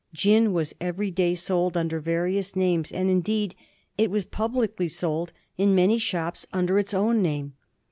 Gin 0.13 0.51
was 0.51 0.73
every 0.81 1.11
day 1.11 1.35
sold 1.35 1.77
under 1.77 1.99
various 1.99 2.55
names, 2.55 2.91
and, 2.91 3.07
indeed, 3.07 3.53
it 3.99 4.09
was 4.09 4.25
publicly 4.25 4.87
sold 4.87 5.31
in 5.59 5.75
many 5.75 5.99
shops 5.99 6.43
under 6.51 6.79
its 6.79 6.95
own 6.95 7.21
name. 7.21 7.53